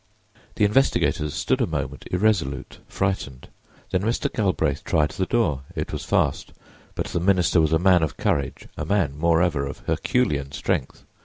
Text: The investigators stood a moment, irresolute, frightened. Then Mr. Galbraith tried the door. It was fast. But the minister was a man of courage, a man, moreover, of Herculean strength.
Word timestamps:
The 0.55 0.65
investigators 0.65 1.35
stood 1.35 1.61
a 1.61 1.67
moment, 1.67 2.05
irresolute, 2.09 2.79
frightened. 2.87 3.49
Then 3.91 4.01
Mr. 4.01 4.33
Galbraith 4.33 4.83
tried 4.83 5.11
the 5.11 5.27
door. 5.27 5.61
It 5.75 5.93
was 5.93 6.03
fast. 6.05 6.53
But 6.95 7.05
the 7.05 7.19
minister 7.19 7.61
was 7.61 7.71
a 7.71 7.77
man 7.77 8.01
of 8.01 8.17
courage, 8.17 8.67
a 8.75 8.83
man, 8.83 9.15
moreover, 9.15 9.63
of 9.63 9.83
Herculean 9.85 10.53
strength. 10.53 11.05